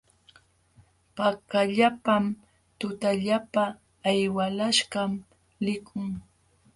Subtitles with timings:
[1.15, 2.23] Pakallapam
[2.79, 3.63] tutallapa
[4.03, 5.11] hay walaśhkaq
[5.65, 6.07] likun.